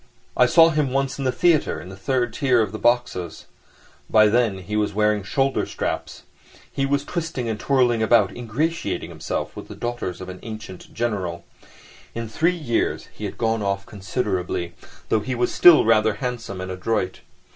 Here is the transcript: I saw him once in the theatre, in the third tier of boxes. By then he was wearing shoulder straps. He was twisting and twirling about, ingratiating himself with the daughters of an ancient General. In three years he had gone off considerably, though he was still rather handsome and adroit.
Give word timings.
I 0.35 0.47
saw 0.47 0.69
him 0.69 0.89
once 0.89 1.19
in 1.19 1.25
the 1.25 1.31
theatre, 1.31 1.79
in 1.79 1.89
the 1.89 1.95
third 1.95 2.33
tier 2.33 2.59
of 2.59 2.81
boxes. 2.81 3.45
By 4.09 4.29
then 4.29 4.57
he 4.63 4.75
was 4.75 4.95
wearing 4.95 5.21
shoulder 5.21 5.63
straps. 5.67 6.23
He 6.73 6.87
was 6.87 7.05
twisting 7.05 7.47
and 7.47 7.59
twirling 7.59 8.01
about, 8.01 8.35
ingratiating 8.35 9.09
himself 9.11 9.55
with 9.55 9.67
the 9.67 9.75
daughters 9.75 10.19
of 10.19 10.27
an 10.27 10.39
ancient 10.41 10.91
General. 10.91 11.45
In 12.15 12.27
three 12.27 12.57
years 12.57 13.09
he 13.13 13.25
had 13.25 13.37
gone 13.37 13.61
off 13.61 13.85
considerably, 13.85 14.73
though 15.09 15.19
he 15.19 15.35
was 15.35 15.53
still 15.53 15.85
rather 15.85 16.15
handsome 16.15 16.61
and 16.61 16.71
adroit. 16.71 17.19